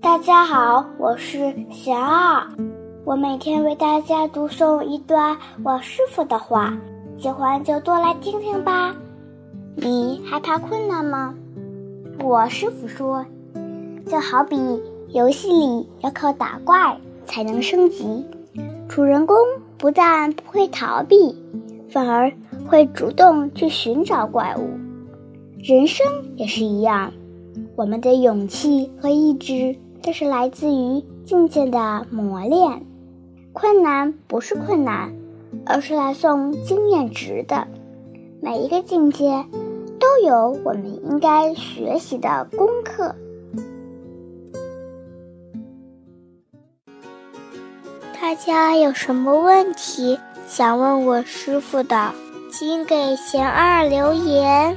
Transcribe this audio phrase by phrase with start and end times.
[0.00, 2.46] 大家好，我是贤二，
[3.04, 6.76] 我每天为大家读诵一段我师傅的话，
[7.18, 8.94] 喜欢就多来听听吧。
[9.74, 11.34] 你害怕困难吗？
[12.22, 13.26] 我师傅说，
[14.06, 14.56] 就好比
[15.08, 18.24] 游戏里要靠打怪才能升级，
[18.88, 19.36] 主人公
[19.76, 21.36] 不但不会逃避，
[21.90, 22.32] 反而
[22.66, 24.70] 会主动去寻找怪物。
[25.58, 27.12] 人生也是一样，
[27.76, 29.76] 我们的勇气和意志。
[30.02, 32.86] 都是来自于境界的磨练，
[33.52, 35.12] 困难不是困难，
[35.64, 37.66] 而是来送经验值的。
[38.40, 39.44] 每一个境界
[39.98, 43.16] 都有我们应该学习的功课。
[48.20, 52.12] 大家有什么问题想问我师傅的，
[52.52, 54.76] 请给贤二留言，